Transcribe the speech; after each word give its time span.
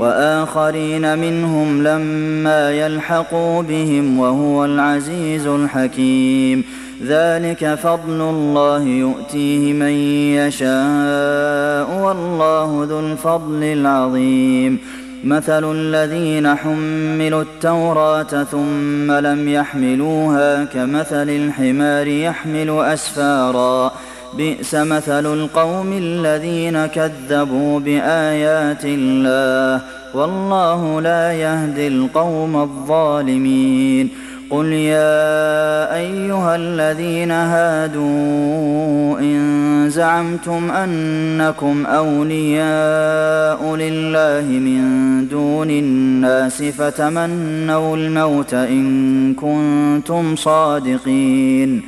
وآخرين 0.00 1.18
منهم 1.18 1.82
لما 1.82 2.70
يلحقوا 2.70 3.62
بهم 3.62 4.18
وهو 4.18 4.64
العزيز 4.64 5.46
الحكيم. 5.46 6.64
ذلك 7.06 7.74
فضل 7.74 8.20
الله 8.20 8.82
يؤتيه 8.82 9.72
من 9.72 9.94
يشاء 10.40 11.88
والله 12.04 12.86
ذو 12.90 13.00
الفضل 13.00 13.62
العظيم. 13.62 14.78
مثل 15.24 15.72
الذين 15.76 16.54
حملوا 16.54 17.42
التوراة 17.42 18.44
ثم 18.44 19.12
لم 19.12 19.48
يحملوها 19.48 20.64
كمثل 20.64 21.28
الحمار 21.30 22.06
يحمل 22.06 22.70
أسفارا. 22.80 23.92
بئس 24.38 24.74
مثل 24.74 25.26
القوم 25.26 25.92
الذين 25.92 26.86
كذبوا 26.86 27.80
بآيات 27.80 28.84
الله 28.84 29.82
والله 30.14 31.00
لا 31.00 31.32
يهدي 31.32 31.88
القوم 31.88 32.56
الظالمين. 32.56 34.08
قل 34.50 34.66
يا 34.66 35.94
أيها 35.96 36.56
الذين 36.56 37.30
هادوا 37.30 39.18
إن 39.20 39.90
زعمتم 39.90 40.70
أنكم 40.70 41.86
أولياء 41.86 43.76
لله 43.76 44.46
من 44.48 44.82
دون 45.28 45.70
الناس 45.70 46.62
فتمنوا 46.62 47.96
الموت 47.96 48.54
إن 48.54 49.34
كنتم 49.34 50.36
صادقين. 50.36 51.82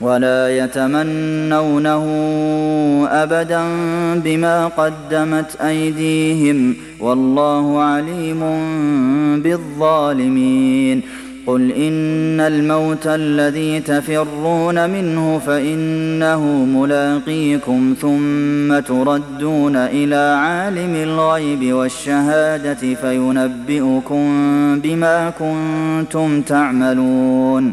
ولا 0.00 0.58
يتمنونه 0.58 2.04
أبدا 3.10 3.62
بما 4.14 4.66
قدمت 4.66 5.56
أيديهم 5.60 6.76
والله 7.00 7.80
عليم 7.82 8.40
بالظالمين. 9.42 11.02
قل 11.46 11.72
إن 11.72 12.40
الموت 12.40 13.06
الذي 13.06 13.80
تفرون 13.80 14.90
منه 14.90 15.40
فإنه 15.46 16.40
ملاقيكم 16.44 17.94
ثم 18.00 18.78
تردون 18.78 19.76
إلى 19.76 20.36
عالم 20.38 20.94
الغيب 20.94 21.72
والشهادة 21.72 22.94
فينبئكم 22.94 24.24
بما 24.80 25.32
كنتم 25.38 26.42
تعملون. 26.42 27.72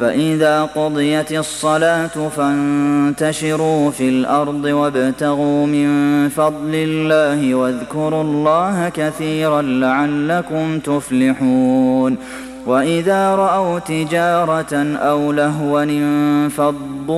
فإذا 0.00 0.64
قضيت 0.64 1.32
الصلاة 1.32 2.28
فانتشروا 2.36 3.90
في 3.90 4.08
الأرض 4.08 4.64
وابتغوا 4.64 5.66
من 5.66 5.88
فضل 6.28 6.74
الله 6.74 7.54
واذكروا 7.54 8.22
الله 8.22 8.88
كثيرا 8.88 9.62
لعلكم 9.62 10.78
تفلحون. 10.78 12.16
وإذا 12.66 13.34
رأوا 13.34 13.78
تجارة 13.78 14.96
أو 14.96 15.32
لهوا 15.32 15.82
انفضوا 15.82 17.14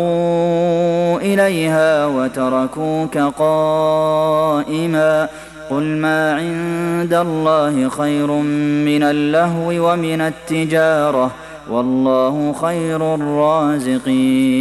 إليها 1.20 2.06
وتركوك 2.06 3.18
قائما 3.38 5.28
قل 5.70 5.82
ما 5.82 6.34
عند 6.34 7.14
الله 7.14 7.88
خير 7.88 8.30
من 8.86 9.02
اللهو 9.02 9.92
ومن 9.92 10.20
التجارة 10.20 11.30
والله 11.70 12.52
خير 12.52 13.14
الرازقين. 13.14 14.56